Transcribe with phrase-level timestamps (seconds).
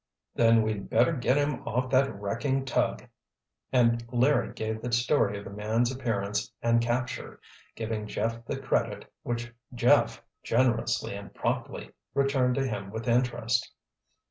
[0.33, 3.03] "Then we'd better get him off that wrecking tug,"
[3.71, 7.39] and Larry gave the story of the man's appearance and capture,
[7.75, 13.71] giving Jeff the credit which Jeff, generously and promptly, returned to him with interest.